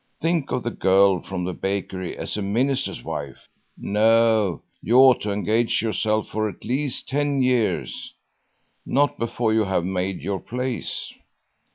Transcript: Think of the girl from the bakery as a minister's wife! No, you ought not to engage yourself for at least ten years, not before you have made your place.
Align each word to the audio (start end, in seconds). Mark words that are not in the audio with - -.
Think 0.19 0.49
of 0.51 0.63
the 0.63 0.71
girl 0.71 1.21
from 1.21 1.43
the 1.43 1.53
bakery 1.53 2.17
as 2.17 2.35
a 2.35 2.41
minister's 2.41 3.03
wife! 3.03 3.47
No, 3.77 4.63
you 4.81 4.97
ought 4.97 5.17
not 5.17 5.21
to 5.21 5.31
engage 5.31 5.79
yourself 5.79 6.29
for 6.29 6.49
at 6.49 6.65
least 6.65 7.07
ten 7.07 7.39
years, 7.43 8.11
not 8.83 9.19
before 9.19 9.53
you 9.53 9.65
have 9.65 9.85
made 9.85 10.21
your 10.23 10.39
place. 10.39 11.13